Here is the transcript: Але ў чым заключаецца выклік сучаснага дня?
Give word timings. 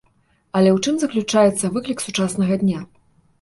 Але 0.59 0.69
ў 0.71 0.77
чым 0.85 0.95
заключаецца 1.03 1.71
выклік 1.75 2.03
сучаснага 2.07 2.59
дня? 2.65 2.83